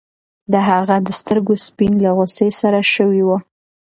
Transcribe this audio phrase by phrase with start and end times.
[0.51, 3.37] د هغه د سترګو سپین له غوسې سره شوي وو.